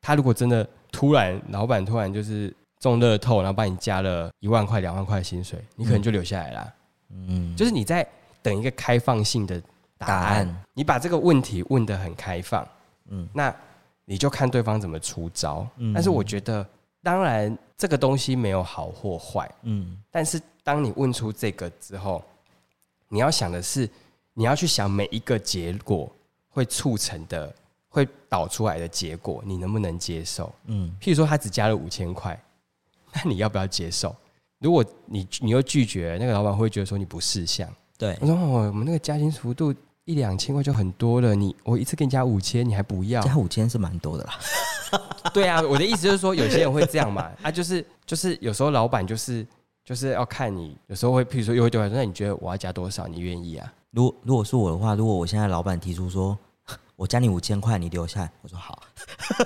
[0.00, 6.74] 他如果真的突然老板突然就是中乐透，然后帮你加了一万块两万块的薪水，你可能就留下来了，
[7.10, 8.08] 嗯，就是你在
[8.48, 9.60] 等一个开放性的
[9.96, 10.06] 答案。
[10.06, 12.66] 答案你把这个问题问得很开放，
[13.08, 13.54] 嗯，那
[14.04, 15.66] 你就看对方怎么出招。
[15.76, 16.66] 嗯，但是我觉得，
[17.02, 22.24] 当然这个东西没有好或坏，嗯，但是当你问出这个之后，
[23.08, 23.88] 你要想的是，
[24.32, 26.10] 你要去想每一个结果
[26.48, 27.54] 会促成的、
[27.88, 30.52] 会导出来的结果，你能不能接受？
[30.66, 32.40] 嗯，譬如说他只加了五千块，
[33.12, 34.14] 那你要不要接受？
[34.58, 37.68] 如果你你又拒绝，那个老板会觉得说你不识相。
[37.98, 43.20] 对，我说哦，我们那个加薪幅度一两千块就很多了，你我一次给你加五千，你还不要？
[43.20, 44.38] 加五千是蛮多的啦。
[45.34, 49.46] 对啊，我的意思就是说，有些人会这样嘛，啊，就是就是有时候老板就是
[49.84, 53.06] 就是要看你，有时候会譬如说又会对我说，那你觉得我要加多少？
[53.06, 53.70] 你愿意啊？
[53.90, 56.38] 如果如果是我的话，如果我现在老板提出说
[56.96, 58.80] 我加你五千块，你留下来，我说好，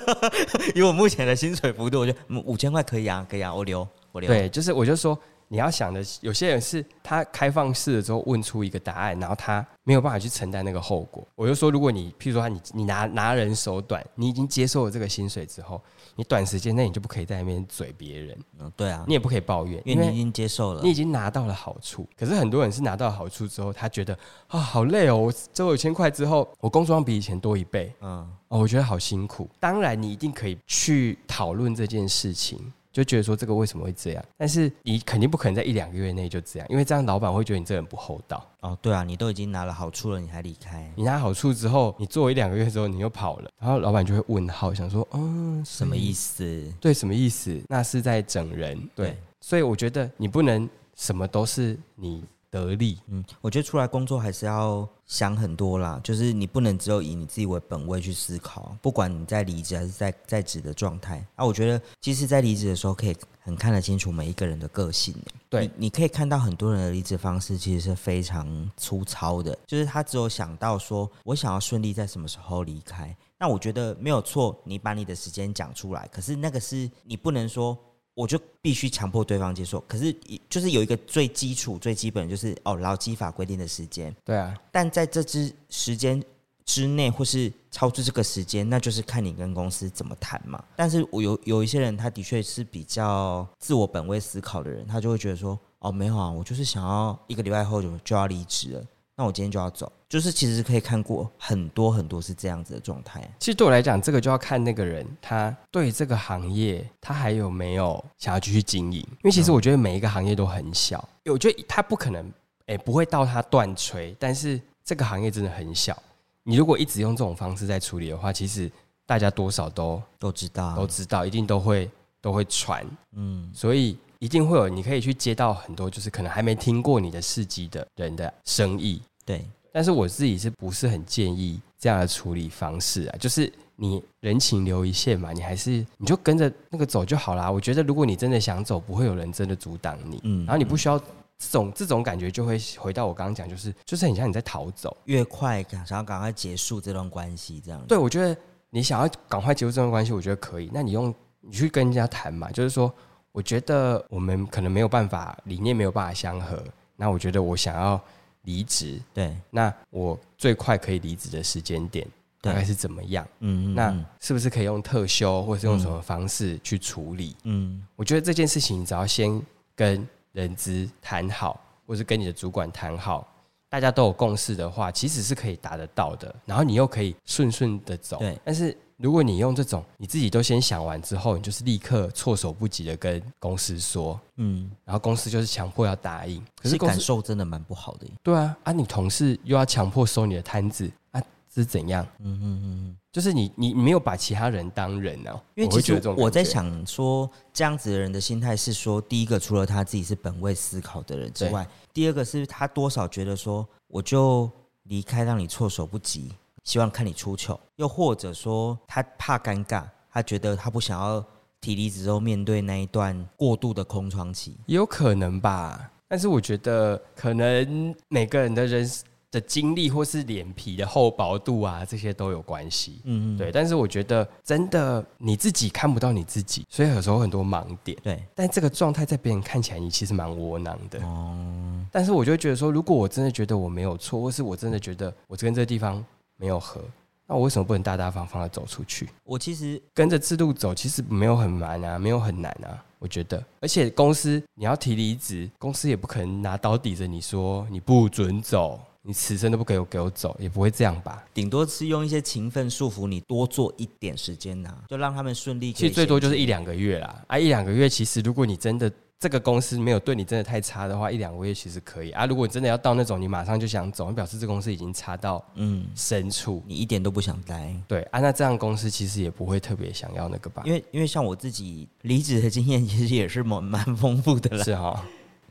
[0.75, 4.27] 以我目前的薪水幅度，我觉得五千块可以啊，可以啊，我留我留。
[4.29, 5.17] 对，就是我就说，
[5.53, 11.23] 你要想的，有些人是他开放式的之后问出一个答案，然后他没有办法去承担那个后果。
[11.35, 15.79] 我就说，如果你譬如说你你拿拿人手短，你已经接受了这个薪水之后，
[16.15, 18.35] 你短时间内你就不可以在那边嘴别人。
[18.57, 22.09] 嗯，对啊，你也不可以抱怨，因为你已经接受了，你已经拿到了好处。
[22.17, 29.47] 可是很多人是拿到了好处之后，他觉得啊好累哦，我挣五千块之后，我工作量比以前多一倍，嗯，哦，我觉得好辛苦。
[29.59, 32.73] 当然，你一定可以去讨论这件事情。
[32.93, 34.23] 就觉得说这个为什么会这样？
[34.37, 38.47] 但是你肯定不可能在一两个月内就这样，因为这样老板会觉得你这人不厚道。
[38.61, 40.89] 哦，对啊，你都已经拿了好处了，你还离开？
[40.95, 46.71] 你拿好处之后，你做一两个月之后，你又跑了，然后老板就会问号，想说，嗯，什么意思？
[46.79, 47.59] 对，什么意思？
[47.67, 48.79] 那是在整人。
[48.95, 52.23] 对，对，所以我觉得你不能什么都是你。
[52.53, 61.43] 得力，嗯，我觉得出来工作还是要想很多啦，就是你不能只有以你自己为本位去思考，不管你在离职还是在在职的状态啊。
[61.43, 65.15] 我觉得其实，在离职的时候可以很看得清楚每一个人的个性。
[65.49, 73.15] 对，你，你可以看到很多人的离职方式其实是非常粗糙的，就是他只有想到说我想要顺利在什么时候离开。
[73.39, 77.75] 那我觉得没有错，你把你的时间讲出来，可是那个是你不能说。
[78.15, 80.15] 我就必须强迫对方接受，可是
[80.47, 84.15] 就是有一个最基础、最基本，就是哦，劳基法规定的时间。
[84.23, 86.23] 对啊，但在这之时间
[86.63, 90.63] 之内，或是超出这个时间，那就是看你跟公司怎么谈嘛。
[90.75, 98.85] 但是我有有一些人，他的确是比较自我本位思考的人，他就会觉得说，哦，没有啊，我就是想要一个礼拜后就就要离职了。
[99.15, 103.21] 那我今天就要走，就是其实可以看过很多很多是这样子的状态。
[103.39, 108.99] 其实对我来讲，这个就要看那个人他对这个行业他还有没有想要继续经营。
[108.99, 112.31] 因为其实我觉得每一个行业都很小，我觉得他不可能，
[112.65, 114.15] 哎，不会到他断炊。
[114.17, 115.95] 但是这个行业真的很小，
[116.41, 118.71] 你如果一直用这种方式在处理的话，其实
[119.05, 121.87] 大家多少都都知道，都知道，一定都会
[122.19, 122.83] 都会传。
[123.11, 123.95] 嗯，所以。
[124.23, 129.01] 一定会有，你可以去接到很多，就是可能还没听过你的事迹的人的生意。
[129.25, 133.17] 对，但是我自己是不是很建议这样的处理方式啊？
[133.19, 137.51] 就是你人情留一线嘛，你还是你就跟着那个走就好啦。
[137.51, 140.21] 我觉得如果你真的想走，不会有人真的阻挡你。
[140.23, 141.05] 嗯，然后你不需要这
[141.51, 147.85] 种这种感觉，就会回到我刚刚讲，就是就是很像你在逃走，越快想要赶快结束这段关系，这样。
[147.89, 148.33] 对，我觉得
[148.69, 150.69] 你想要赶快结束这段关系，我觉得可以。
[150.73, 152.89] 那你用你去跟人家谈嘛，就是说。
[153.33, 156.63] 我觉得我们可能没有办法，理念没有办法相合。
[156.95, 157.99] 那我觉得我想要
[158.43, 162.07] 离职，对，那我最快可以离职的时间点
[162.39, 163.27] 大概是怎么样？
[163.39, 167.35] 嗯，那是不是可以用特休，或是用什么方式去处理？
[167.43, 169.41] 嗯，我觉得这件事情，你只要先
[169.75, 173.27] 跟人资谈好，或是跟你的主管谈好，
[173.67, 176.33] 大家都有共识的话，其实是可以达得到的。
[176.45, 178.19] 然后你又可以顺顺的走。
[178.19, 178.77] 对，但是。
[178.97, 188.07] 如果你用这种，你自己都先想完之后，你就是立刻措手不及的跟公司说，嗯，然后公司就是强迫要答应，可是感受真的蛮不好的。
[188.21, 192.05] 对啊，啊，你同事又要强迫收你的摊子，啊，这是怎样？
[192.19, 204.49] 嗯嗯嗯，就是你你没有把其他人当人啊，因为其实我在想说，这样子的人的心态是说，第一个除了他自己是本位思考的人之外，第二个是他多少觉得说，我就
[204.83, 206.31] 离开让你措手不及。
[206.63, 211.23] 希望看你出糗，又或者说他怕尴尬，他觉得他不想要
[211.59, 215.91] 提离职之后面对那一段过度的空窗期，也有可能吧。
[216.07, 218.89] 但是我觉得可能每个人的人
[219.31, 223.01] 的经历或是脸皮的厚薄度啊，这些都有关系。
[223.05, 223.51] 嗯嗯，对。
[223.51, 227.97] 但是我觉得真的你自己看不到你自己，所以有时候很多盲点。
[228.03, 228.23] 对。
[228.35, 231.03] 但这个状态在别人看起来，你其实蛮窝囊的。
[231.03, 231.83] 哦。
[231.91, 236.05] 但是我就觉得说，如果我真的觉得我没有错，或是我真的觉得我跟这个地方。
[236.43, 236.81] 没有合，
[237.25, 239.07] 那我为什么不能大大方方的走出去？
[239.23, 242.83] 我其实跟着制度走，其实没有很难啊，没有很难啊。
[242.99, 251.23] 我觉得，而且公司你要提离职，公司也不可能拿刀抵着你说你不准走，你此生都不给我给我走，也不会这样吧？
[251.33, 255.71] 顶多是用一些勤奋束缚你多做一点时间呐、啊，就让他们顺利。
[255.71, 258.91] 其实最多就是一两个月啦，啊，一两个月其实如果你真的。
[259.23, 262.25] 这个公司没有对你真的太差的话，一两个月其实可以啊。
[262.25, 267.73] 如果你真的要到那种你马上就想走，你表示这公司已经差到嗯深处，你一点都不想待。
[267.87, 270.61] 对啊，那这样公司其实也不会特别想要那个吧？
[270.65, 274.61] 因为因为像我自己离职的经验，其实也是蛮蛮丰富的了。
[274.61, 274.99] 是哈、哦，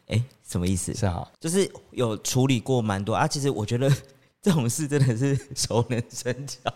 [0.08, 0.92] 哎，什么意思？
[0.92, 3.26] 是哈、哦，就是有处理过蛮多啊。
[3.26, 3.90] 其实我觉得
[4.42, 6.70] 这种事真的是熟能生巧。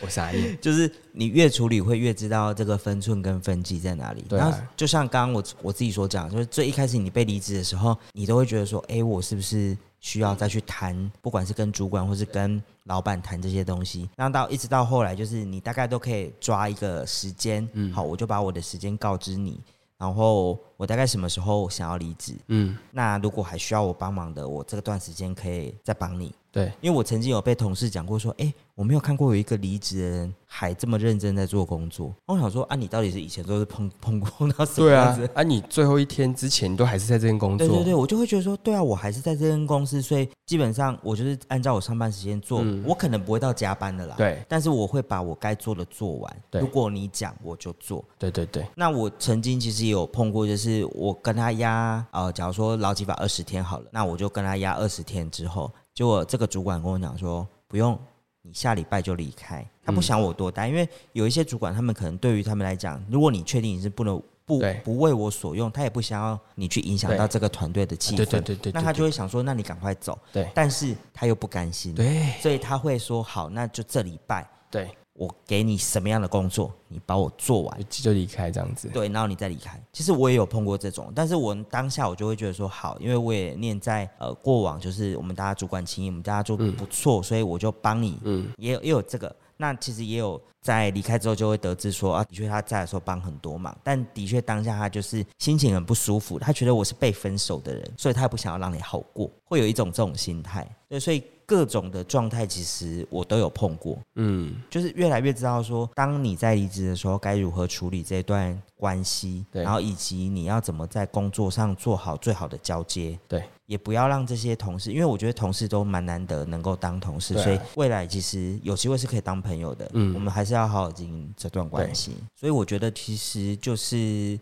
[0.00, 4.22] 我傻眼，就是你越处理会越知道这个分寸跟分际在哪里。
[4.28, 14.08] 对、啊，就像刚刚我我自己所讲，就是最一开始你被离职的时候，你都会觉得说，哎，我是不是需要再去谈，不管是跟主管或是跟老板谈这些东西。
[14.16, 19.58] 那到一直到后来，就是你大概都可以抓一个时间，嗯，好，我就把我的时间告知你，
[19.96, 26.32] 然后我大概什么时候想要离职，嗯，那如果还需要我帮忙的，我这段时间可以再帮你。
[26.52, 32.14] 对，因为我曾经有被同事讲过说，哎，我没有看过有一个离职的人还这么认真在做工作。
[32.24, 35.20] 我想说，啊，你到底是以前都是碰碰碰到什么样子？
[35.20, 37.58] 对啊， 啊，你最后一天之前都还是在这间公司？
[37.58, 44.14] 对对对，我就会觉得说，对啊，我还是在这间公司，所以基本上我就是按照我上班时间做，嗯、我可能不会到加班的啦。
[44.16, 46.36] 对，但是我会把我该做的做完。
[46.50, 48.02] 对，如果你讲，我就做。
[48.18, 48.64] 对对对。
[48.74, 55.70] 那我曾经其实也有碰过，就是我跟他压，呃，假如说劳基法二十天好了，那我就跟他压二十天之后。
[55.94, 57.98] 结果这个主管跟我讲说，不用，
[58.42, 59.66] 你下礼拜就离开。
[59.84, 68.16] 他不想我多待，因为有一些主管，他们可能对于他们来讲，如果你确定你是不能不不为我所用，他也不想要你去影响到这个团队的气氛。
[68.16, 70.18] 对对对对，那他就会想说，那你赶快走。
[70.32, 71.94] 对，但是他又不甘心。
[71.94, 74.48] 对，所以他会说，好，那就这礼拜。
[74.70, 74.90] 对。
[75.18, 78.88] 我给你什么样的工作，你把我做完就离开这样子。
[78.88, 79.82] 对，然后你再离开。
[79.92, 88.18] 其实我也有碰过这种，但是我当下我就会觉得说好，因为我也念在呃过往，就是我们大家主管情谊，我们大家做不错，嗯、所以我就帮你。
[88.24, 89.34] 嗯，也有也有这个。
[89.56, 100.68] 那其实也有在离开之后就会得知说啊，的确他在的时候帮很多忙，但的确当下他就是心情很不舒服，他觉得我是被分手的人，所以他也不想要让你好过，会有一种这种心态。
[100.88, 101.22] 对，所以。
[101.46, 122.16] 各种的状态，其实我都有碰过，嗯，就是越来越知道说，当你在离职的时候，该如何处理这段关系，然后以及你要怎么在工作上做好最好的交接，对，也不要让这些同事，因为我觉得同事都蛮难得能够当同事，所以未来其实有机会是可以当朋友的，嗯，我们还是要好好经营这段关系。
[122.34, 124.36] 所以我觉得其实就是，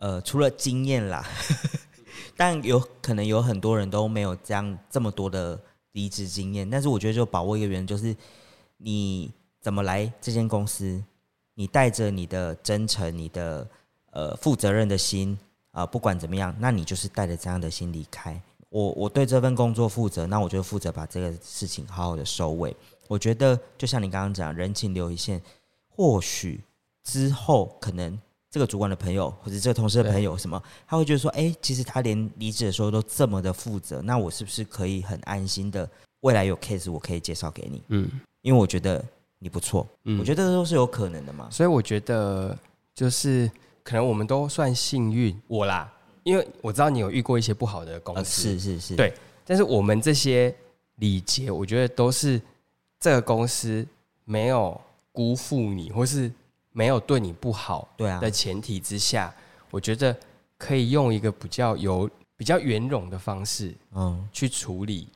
[0.00, 1.24] 呃，除了经验啦，
[2.36, 5.58] 但有可能有很多人都没有这样这么多的。
[5.92, 8.14] 离职经验，但是我觉得就把握一个原因，就是
[8.76, 11.02] 你怎么来这间公司，
[11.54, 13.66] 你带着你的真诚、你的
[14.10, 15.38] 呃负责任的心
[15.70, 18.40] 啊、不管怎么样，那你就是带着这样的心离开。
[18.68, 22.76] 我我对这份工作负责，那我就负责把这个事情好好的收尾。
[23.08, 25.40] 我觉得就像你刚刚讲，人情留一线，
[25.88, 26.60] 或许
[27.04, 28.18] 之后可能。
[28.52, 35.88] 这个主管的朋友，或者这个同事的朋友，什么他会觉得说，哎，其实他连离职的时候都这么的负责，那我是不是可以很安心的，
[36.20, 37.82] 未来有 case 我可以介绍给你？
[37.88, 38.06] 嗯，
[38.42, 39.02] 因为我觉得
[39.38, 41.48] 你不错，嗯，我觉得这都是有可能的嘛。
[41.50, 42.54] 所以我觉得
[42.94, 43.50] 就是
[43.82, 45.90] 可能我们都算幸运，我啦，
[46.22, 49.14] 因为我知道你有遇过一些不好的公司，是是是，对。
[49.46, 50.54] 但是我们这些
[50.96, 52.38] 礼节，我觉得都是
[53.00, 53.86] 这个公司
[54.26, 54.78] 没有
[55.10, 56.30] 辜负你，或是。
[56.72, 58.18] 没有对你不好，对啊。
[58.18, 59.34] 的前提之下，啊、
[59.70, 60.16] 我觉得
[60.58, 65.08] 可以用一个比较有比较圆融的方式，嗯，去处理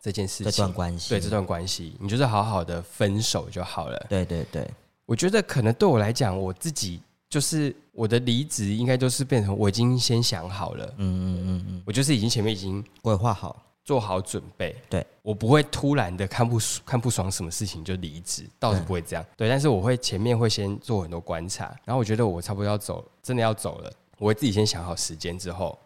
[0.00, 4.06] 这件事情，这段关系，对这段关系，你就是好好的分手就好了。
[4.08, 4.68] 对对对，
[5.06, 13.62] 我觉得可能对我来讲，我自己就是我的离职，应该都是变成我已经先想好了，嗯嗯嗯嗯，我就是已经前面已经规划好。
[13.90, 19.26] 做好准备，对，我不会突然的看不看不爽什么事情就离职，倒是不会这样。
[19.36, 25.76] 对，但是我会前面会先做很多观察，然后我觉得我差不多要走，真的要走了，我会自己先想好时间之后，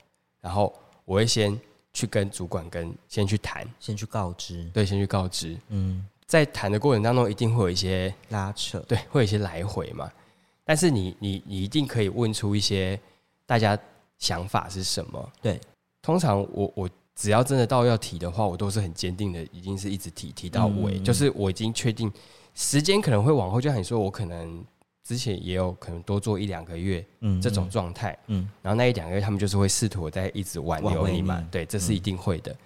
[0.42, 0.70] 然后
[1.06, 1.58] 我会先
[1.94, 5.58] 去跟主管跟先去谈，先去告知，对，先去告知。
[5.68, 10.12] 嗯，在谈的过程当中，一定会有一些拉扯，对，会有一些来回嘛。
[10.62, 13.00] 但是你你你一定可以问出一些
[13.46, 13.78] 大家
[14.18, 15.32] 想法是什么？
[15.40, 15.58] 对，
[16.02, 16.90] 通常我我。
[17.14, 22.12] 只要真的到要提的话，我都是很坚定的，已经是一直提提到尾，嗯、就是我已经确定
[22.54, 24.64] 时间可能会往后，就像你说，我可能
[25.04, 32.50] 之前也有可能多做一两个月，嗯，这种状态，嗯，然后那一两个月他们就是会试图在一直挽留你嘛，对，这是一定会的。
[32.52, 32.58] 嗯、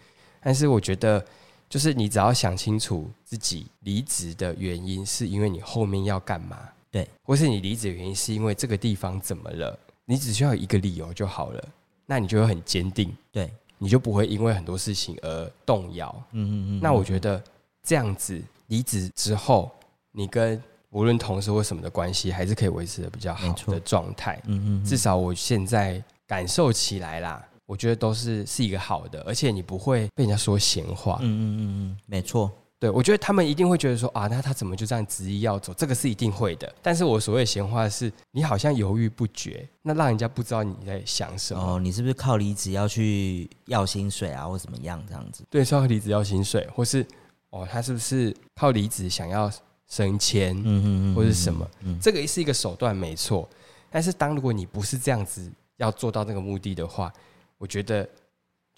[0.45, 1.25] 但是我觉得，
[1.69, 6.59] 就是你只要想清楚自己离职的原因，是因为你后面要干嘛，
[6.91, 11.69] 对，或是你离职的原因是因为这个地方怎么了，你只需要一个理由就好了，
[12.07, 16.15] 那你就会很坚定，对，你就不会因为很多事情而动摇。
[16.33, 16.81] 嗯嗯嗯。
[16.83, 17.43] 那我觉得
[17.83, 19.71] 这样子离职之后，
[20.13, 24.41] 你跟无论同事或什么的关系，还是可以维持的比较好的状态。
[24.47, 24.85] 嗯嗯。
[24.85, 31.19] 至少我现在感受起来啦，我觉得都是是一个好的，而且你不会被人家说闲话。
[31.21, 32.51] 嗯嗯嗯嗯，没错。
[32.81, 35.75] 对，我觉得他们一定会觉得说啊，那他怎么就这样执意要走？
[35.75, 36.73] 这个是一定会的。
[36.81, 41.75] 但是我所谓的闲话是，你好像犹豫不决，那让人家不知道你在想什么。
[41.75, 45.43] 哦，你是不是靠离职要去要薪水啊，或怎么样这样子？
[45.51, 47.05] 对，是靠离职要薪水，或是
[47.51, 49.51] 哦，他是不是靠离职想要
[49.89, 50.57] 升迁？
[50.57, 51.69] 嗯嗯嗯，或是什么？
[51.81, 53.49] 嗯，这个是一个手段，没错。
[53.91, 57.13] 但是当如果你不是这样子要做到那个目的的话，
[57.59, 58.09] 我觉得。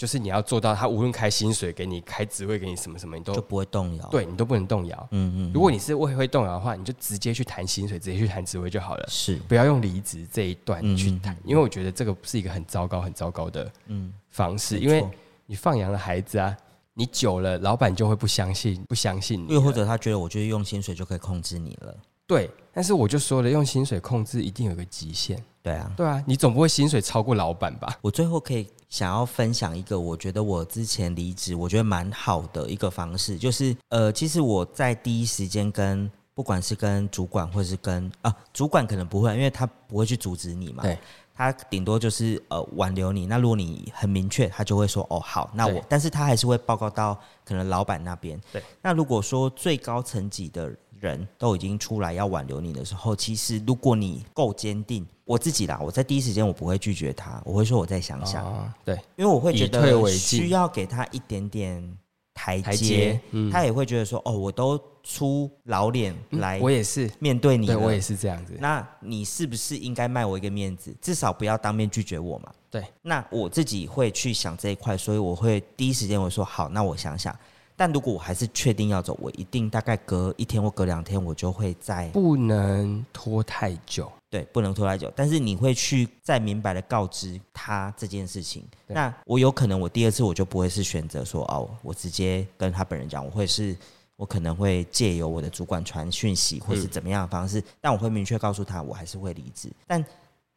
[0.01, 4.09] 就是你要做到，他无论开薪水给你，开职位给你，什么什么，你都就不会动摇。
[4.09, 5.09] 对，你都不能动摇。
[5.11, 5.53] 嗯，嗯嗯。
[5.53, 9.07] 如果你是会会动摇的话，你就直接去谈薪水，直接去谈职位就好了。
[9.11, 14.79] 是，不要用离职这一段去谈，嗯嗯嗯，因为我觉得这个是一个很糟糕、很糟糕的嗯方式。
[14.79, 15.07] 嗯、因为
[15.45, 16.57] 你放养了孩子啊，
[16.95, 19.53] 你久了，老板就会不相信，不相信你。
[19.53, 21.95] 又或者他觉得，我就是用薪水就可以控制你了。
[22.27, 25.39] 对，但是我就说了，用薪水控制一定有个极限。
[25.71, 27.99] 对啊，对啊，你总不会薪水超过老板吧？
[28.01, 40.99] 我最后可以想要分享一个，我觉得我之前离职，我觉得蛮好的一个方式，就是呃，其实我在第一时间跟不管是跟主管，或是跟啊主管可能不会，因为他不会去阻止你嘛，对，
[41.35, 43.27] 他顶多就是呃挽留你。
[43.27, 48.41] 那如果你很明确，他就会说哦好，那我，但是他还是会报告到可能老板那边。
[48.53, 50.73] 对，那如果说最高层级的。
[51.01, 58.45] 人都已经出来要挽留你的时候，其实如果你够坚定，我自己啦，我在第一时间我不会拒绝他，我会说我再想想。
[58.45, 61.99] 哦、对，因为我会觉得需要给他一点点
[62.35, 68.55] 台阶，嗯、他也会觉得说，哦，我都出老脸来，我也是面对你，我也是这样子。
[68.61, 70.95] 那你是不是应该卖我一个面子？
[71.01, 72.53] 至少不要当面拒绝我嘛。
[72.71, 77.35] 对，那我自己会去想这一块，所以我会第一时间我说好，那我想想。
[77.81, 84.13] 但如果我还是确定要走，我一定大概隔一天或隔两天，我就会再不能拖太久。
[84.29, 85.11] 对，不能拖太久。
[85.17, 88.63] 但是你会去再明白的告知他这件事情。
[88.87, 93.75] 那我有可能，我第二次我就不会是选择说哦，我直接跟他本人讲，我会是，
[94.17, 97.61] 我可能会借由我的主管传讯息，或是怎么样的方式。
[97.61, 99.73] 嗯、但我会明确告诉他，我还是会离职。
[99.87, 100.05] 但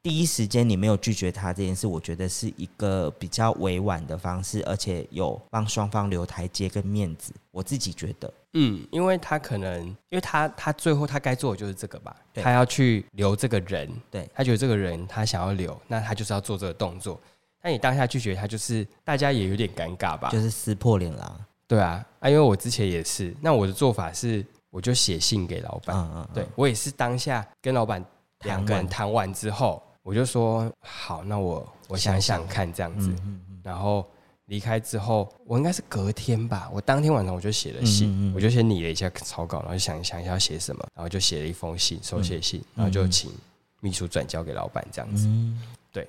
[0.03, 7.31] 第一时间你没有拒绝他这件事，我觉得是一个比较委婉的方式，而且有帮双方留台阶跟面子。
[7.51, 17.17] 我自己觉得，嗯，因为他可能，因为他他最后他该做的就是这个吧，他要去留这个人，对他觉得这个人他想要留，那他就是要做这个动作。
[17.61, 21.47] 那你当下拒绝他，就是大家也有点尴尬吧，就是撕破脸了。
[21.65, 28.03] 对啊，啊，因为我之前也是，那我的做法是，我就写信给老板，嗯嗯嗯对我也是当下跟老板
[28.41, 29.81] 两个人谈完之后。
[30.03, 34.05] 我就说好，那我我想想看这样子，嗯嗯嗯、然后
[34.47, 43.31] 离开之后，我应该是隔天吧，我当天晚上我就写了信，我就先拟了一下草稿，然后想想一下要写什么，然后就写了一封信，手写信，然后就请
[43.79, 46.05] 秘书转交给老板这样子，嗯、对。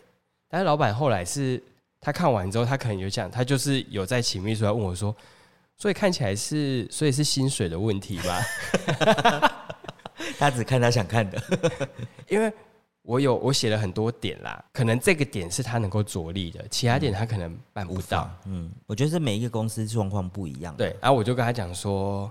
[0.48, 1.62] 但是老板后来是
[2.00, 5.14] 他看完之后，他可能有讲，他就是有在请秘书来问我说，
[5.76, 8.42] 所以看起来是，所以是薪水的问题吧？
[10.36, 11.40] 他只看他想看的，
[12.28, 12.52] 因为。
[13.04, 18.30] 我有我写了很多点啦，可能这个点是他能够着力的，其他点他可能办不到。
[18.46, 20.74] 嗯，我觉得是每一个公司状况不一样。
[20.74, 22.30] 对，然后我就跟他讲说，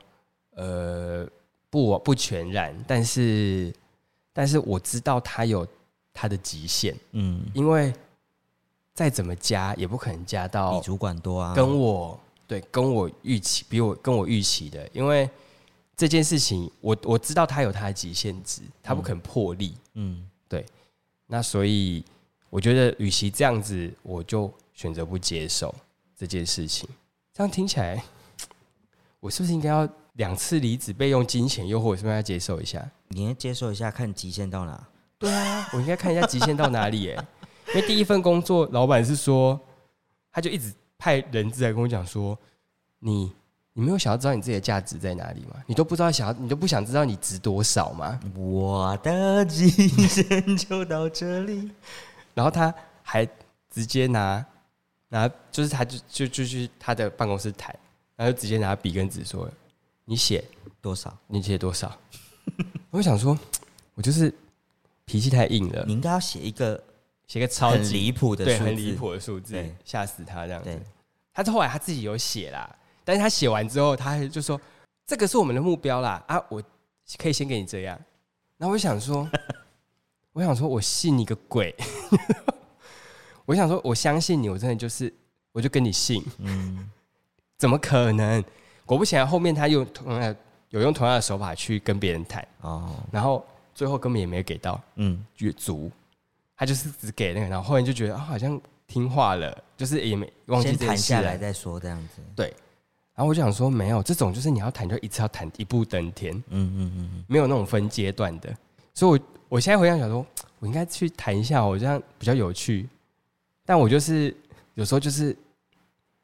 [0.55, 1.29] 呃，
[1.69, 3.71] 不不全然，但是
[4.33, 5.65] 但是我知道他有
[6.11, 6.95] 他的极限。
[7.11, 7.93] 嗯，因为
[8.95, 15.29] 再怎么加也不可能加到比主管多啊，跟我对跟我预期比我跟我预期的，因为
[15.95, 19.77] 这件事情我我知道他有他的极限值，他不肯破例。
[19.93, 20.17] 嗯。
[20.17, 20.63] 嗯对，
[21.25, 22.05] 那所以
[22.51, 25.73] 我觉得，与其这样子，我就选择不接受
[26.15, 26.87] 这件事情。
[27.33, 28.03] 这样听起来，
[29.19, 31.95] 我是不是应该要两次离职被用金钱诱惑？
[31.95, 32.87] 是不是要接受一下？
[33.07, 34.87] 你应该接受一下，看极限到哪？
[35.17, 37.01] 对啊，我应该看一下极限到哪里？
[37.01, 37.25] 耶。
[37.69, 39.59] 因为第一份工作，老板是说，
[40.31, 42.37] 他就一直派人质来跟我讲说，
[42.99, 43.31] 你。
[43.75, 45.63] 你没有想要知道你自己的价值在哪里吗？
[45.65, 48.19] 你都不知道想要，你都不想知道你值多少吗？
[48.35, 51.71] 我的极限就到这里。
[52.35, 53.27] 然后他还
[53.71, 54.45] 直接拿
[55.09, 57.75] 拿，就是他就就就去他的办公室谈，
[58.15, 59.49] 然后就直接拿笔跟纸说
[60.05, 60.43] ：“你写
[60.79, 61.15] 多少？
[61.25, 61.91] 你写多少？”
[62.91, 63.35] 我想说，
[63.95, 64.31] 我就是
[65.05, 65.83] 脾气太硬了。
[65.87, 66.79] 你应该要写一个
[67.25, 70.79] 写个超级离谱的数字，很离谱的数字，吓死他这样子。
[71.33, 72.75] 他后来他自己有写啦。
[73.05, 74.59] 但是他写完之后，他就说
[75.05, 76.61] ：“这个是我们的目标啦，啊，我
[77.17, 77.99] 可以先给你这样。”
[78.57, 79.29] 然后我想说
[80.33, 81.75] ：“我想说，我信你个鬼！
[83.45, 85.13] 我想说，我相信你，我真的就是，
[85.51, 86.23] 我就跟你信。
[86.37, 86.89] 嗯，
[87.57, 88.43] 怎么可能？
[88.85, 90.35] 果不其然，后面他用同样
[90.69, 95.91] 有用同样的手法去跟别人谈哦，然后最后根本也没有给到，嗯，越足，
[96.55, 102.21] 他就是只给那个，然后后面就觉得啊，好像听话了，就是也没忘记谈下来再说这样子。
[102.35, 102.53] 对，
[103.15, 108.55] 然后我就想说，没有这种，就是你要谈就一次要谈一步登天，嗯嗯嗯，没有那种分阶段的，
[108.93, 109.25] 所以我。
[109.53, 110.25] 我现在回想想说，
[110.57, 112.89] 我应该去谈一下，我这样比较有趣。
[113.63, 114.35] 但我就是
[114.73, 115.37] 有时候就是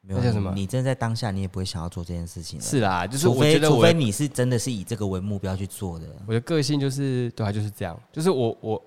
[0.00, 2.60] 没有叫什么，你真的在当下，你也不会想要做这件事情。
[2.60, 6.08] 是啦，就是我觉得，除非你是真的是以这个为目标去做的。
[6.26, 8.82] 我的个性就是对啊，就是这样，就是我我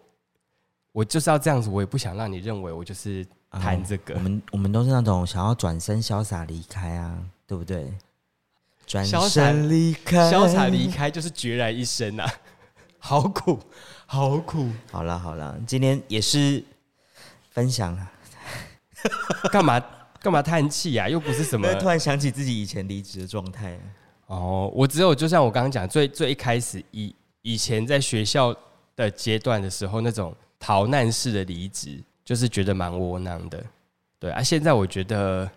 [0.91, 4.13] 我就是要这样子，我也不想让你认为我就是谈这个。
[4.15, 7.17] 我们我们都是那种想要转身潇洒离开啊，
[7.53, 7.93] 对不对？
[8.87, 12.27] 转身离开，潇洒离开就是决然一生啊，
[12.97, 13.59] 好苦。
[14.05, 14.69] 好苦！
[14.91, 16.63] 好了好了，今天也是
[17.51, 17.95] 分享，
[19.51, 19.79] 干嘛
[20.19, 21.07] 干嘛叹气呀？
[21.07, 23.79] 又不是什么，突然想起自己以前离职的状态。
[24.27, 28.55] 哦，我只有就像我刚刚讲，最最一开始以以前在学校
[28.95, 33.63] 的阶段的时候，那种逃难式的离职，就是觉得蛮窝囊的。
[34.19, 35.49] 对啊，现在我觉得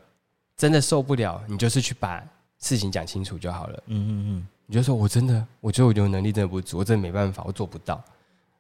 [0.57, 2.23] 真的受不了，你就是去把
[2.59, 3.83] 事情讲清楚就好了。
[3.87, 8.03] 嗯嗯嗯，你就说我真的，我觉得我有能力真的不足，我真的没办法，我做不到。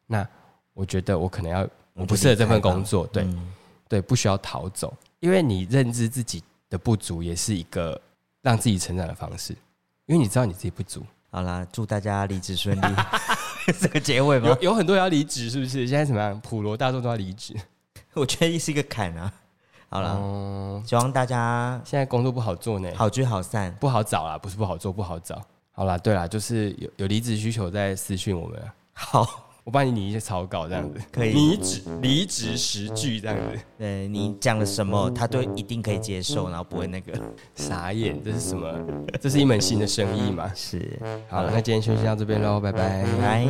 [0.06, 0.26] 那
[0.74, 3.52] 我觉得我可能要，我不适合这份工作，对、嗯、
[3.88, 8.00] 对，不需要逃走，因为你认知自己的不足，也是一个
[8.42, 9.54] 让自己成长的方式，
[10.04, 11.02] 因为你知道你自己不足。
[11.30, 12.86] 好啦，祝大家离职顺利，
[13.80, 14.48] 这个结尾吗？
[14.48, 15.86] 有有很多人要离职，是不是？
[15.86, 16.38] 现在怎么样？
[16.40, 17.54] 普罗大众都要离职，
[18.14, 19.32] 我觉得是一个坎啊。
[19.88, 25.40] 好了，嗯、希望大家现在工作不好做呢，好聚好散，不好找啦，不是不好做，不好找。
[25.72, 28.62] 好啦，对啦，就是有有离职需求在私讯我们。
[28.92, 29.42] 好。
[29.66, 31.32] 我帮你拟一些草稿，这样子可以。
[31.32, 37.20] 离职离职十句这样子，对，你讲了什么，他都一定可以接受，然后不会那个
[37.56, 38.22] 傻眼。
[38.22, 38.72] 这是什么？
[39.20, 40.48] 这是一门新的生意嘛？
[40.54, 40.96] 是。
[41.28, 43.04] 好了，那今天休息到这边喽，拜拜。
[43.20, 43.48] 拜。